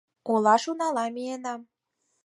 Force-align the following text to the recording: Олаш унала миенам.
Олаш 0.31 0.63
унала 0.71 1.05
миенам. 1.15 1.61